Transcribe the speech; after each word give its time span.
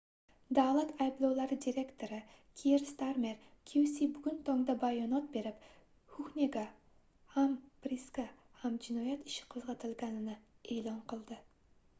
davlat 0.59 0.93
ayblovlari 1.03 1.57
direktori 1.65 2.21
kier 2.61 2.85
starmer 2.91 3.43
qc 3.73 4.07
bugun 4.15 4.39
tongda 4.49 4.75
bayonot 4.85 5.29
berib 5.37 5.69
huhnega 6.15 6.65
ham 7.37 7.55
prisga 7.85 8.27
ham 8.65 8.83
jinoyat 8.89 9.29
ishi 9.35 9.47
qoʻzgʻatilganini 9.55 10.39
eʼlon 10.77 11.01
qildi 11.15 11.39